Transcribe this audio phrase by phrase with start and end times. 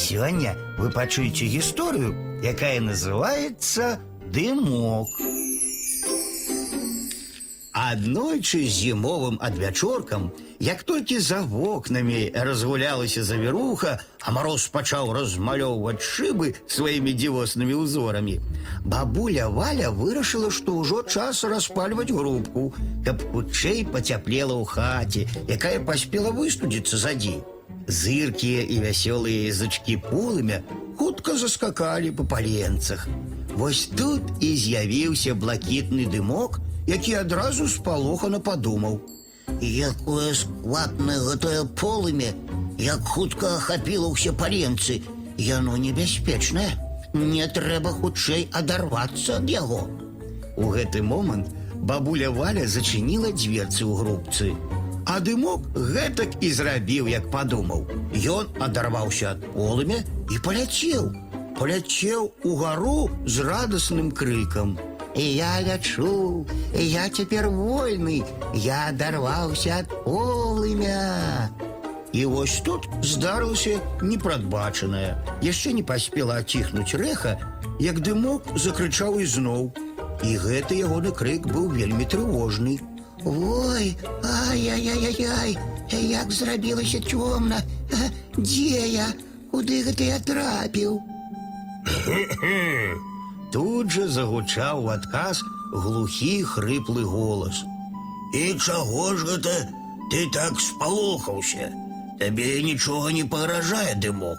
[0.00, 4.00] Сёння вы пачуеце гісторыю, якая называецца
[4.32, 5.12] дымок.
[7.80, 17.12] Аднойчы зімовым адвячоркам, як толькі за вокнамі разгулялася завіруха, а мароз пачаў размалёўваць шыбы сваімі
[17.20, 18.40] дзівоснымі ўзорамі.
[18.84, 22.72] Бабуля Валя вырашыла, што ўжо час распальваць грубку,
[23.04, 27.44] каб хутчэй пацяплела ў хаце, якая паспела выстудзіцца за дзень.
[27.90, 30.62] Зыркія і вясёлыя язычкі полымя
[30.98, 33.08] хутка заскакалі па паленцах.
[33.58, 39.00] Вось тут і з'явіўся блакітны дымок, які адразу спалохана падумаў.
[39.60, 42.30] Якое складнае гэтае полымя,
[42.78, 45.02] як хутка ахапіла ўсе паленцы,
[45.36, 46.70] яно небяспечнае.
[47.12, 49.82] Не трэба хутчэй адарвацца ад яго.
[50.54, 54.54] У гэты момант бабуля Валя зачыніла дверцы ў грубцы.
[55.10, 57.80] А дымок гэтак і зрабіў, як падумаў.
[58.14, 61.08] Ён адарваўся ад полымя і паляцеў.
[61.58, 64.78] Паляцеў угару з радасным крыкам.
[65.16, 68.22] Я лячу, я цяпер вольны,
[68.54, 71.50] я адарваўся ад полымя.
[72.12, 75.18] І вось тут здарылася непрадбачанае.
[75.42, 77.34] Яшчэ не паспела аціхнуць рэха,
[77.82, 79.74] як дымок закрычаў ізноў.
[80.22, 82.78] І гэты ягоны крык быў вельмі трывожны.
[83.24, 85.58] Ой, ай-яй-яй-яй,
[85.92, 87.60] як зрабілася цёмна.
[88.36, 89.12] Дзе я?
[89.50, 91.00] Куды гэта я трапіў?
[93.52, 97.64] Тут жа загучаў у адказ глухі хрыплы голас.
[98.32, 99.54] І чаго ж гэта
[100.12, 101.68] ты так спалохаўся?
[102.20, 104.38] Табе нічога не пагражае дымок.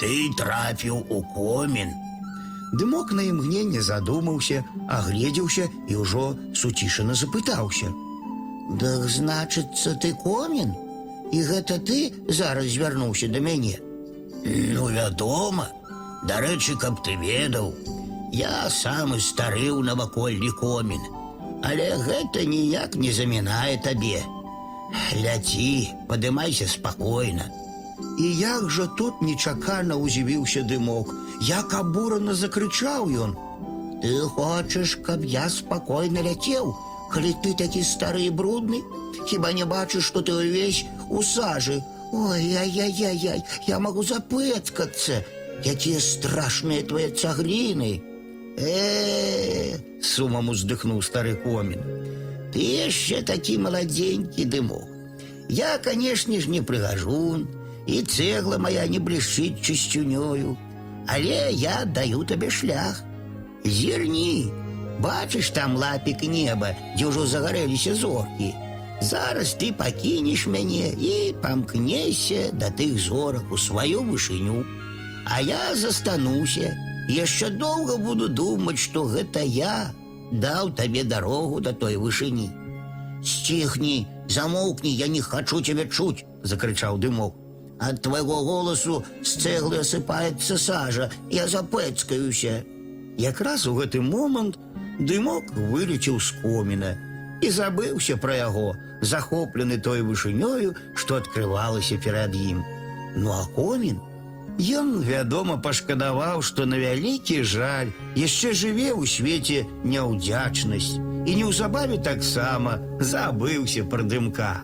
[0.00, 1.90] Ты трапіў у комін.
[2.72, 7.90] Дымок на імгненне задумаўся, агледзеўся і ўжо суцішана запытаўся.
[8.78, 10.74] Дак значыцца ты комін?
[11.34, 13.78] І гэта ты зараз звярнуўся да мяне.
[14.44, 15.68] Ну, вядома,
[16.26, 17.74] дарэчы, каб ты ведаў,
[18.32, 21.02] я самы стары ў навакольні комін,
[21.66, 24.22] але гэта ніяк не замінае табе.
[25.18, 27.50] Ляці, падымайся спакойна.
[28.18, 31.10] І як жа тут нечакана ўзівіўся дымок,
[31.42, 33.34] як абурана закрычаў ён.
[34.02, 36.72] Ты хочаш, каб я спакойна ляцеў,
[37.12, 38.82] калі ты такі стары і брудны?
[39.28, 41.82] Хіба не бачыш, што ты ўвесь у сажы?
[42.12, 45.22] Ой, ай-яй-яй, я магу запэцкацца.
[45.64, 48.00] Якія страшныя твае цагліны.
[48.56, 51.80] Э, Сумам уздыхнуў стары комін.
[52.52, 54.88] ты яшчэ такі маладзенькі дымок.
[55.48, 57.46] Я, канешне ж, не прыгажун,
[57.86, 60.56] і цэгла моя не блішчыць чысцюнёю,
[61.06, 63.02] але я даю табе шлях.
[63.64, 64.50] Зірні,
[64.99, 68.53] бачыш там лапік неба, дзе ўжо загарэліся зоркі.
[69.01, 74.63] Зараз ты пакінеш мяне і памкнешся да тых зорак у сваю вышыню.
[75.25, 76.71] А я застануся,
[77.09, 79.91] яшчэ доўга буду думаць, што гэта я
[80.31, 82.49] даў табе дарогу да той вышыні.
[83.23, 87.35] Сціхні, замоўкні, я не хачу цябе чуць, закрычаў дымок.
[87.79, 92.63] Ад твайго голасу з цэглы асыпаецца сажа, я запэцкаюся.
[93.17, 94.59] Якраз у гэты момант
[94.99, 96.95] дымок вылецеў з коміна
[97.41, 102.63] і забыўся пра яго, захоплены той вышынёю, што адкрывалася перад ім.
[103.15, 103.99] Ну а комін
[104.55, 110.95] Ён, вядома, пашкадаваў, што на вялікі жаль яшчэ жыве ў свеце няўдзячнасць
[111.27, 114.63] і неўзабаве таксама забыўся пра дымка.